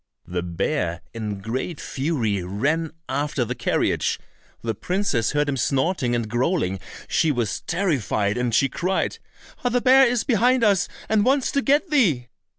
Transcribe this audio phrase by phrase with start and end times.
[0.25, 4.17] The bear in great fury ran after the carriage.
[4.63, 9.19] The princess heard him snorting and growling; she was terrified, and she cried,
[9.63, 12.29] "Ah, the bear is behind us and wants to get thee!"